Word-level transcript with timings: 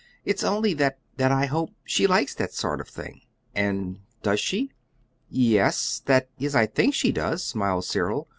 It's 0.25 0.43
only 0.43 0.73
that 0.73 0.97
that 1.17 1.31
I 1.31 1.45
hope 1.45 1.75
she 1.83 2.07
likes 2.07 2.33
that 2.33 2.51
sort 2.55 2.81
of 2.81 2.87
thing." 2.87 3.21
"And 3.53 3.99
does 4.23 4.39
she?" 4.39 4.71
"Yes; 5.29 6.01
that 6.05 6.27
is, 6.39 6.55
I 6.55 6.65
think 6.65 6.95
she 6.95 7.11
does," 7.11 7.43
smiled 7.43 7.85
Cyril. 7.85 8.27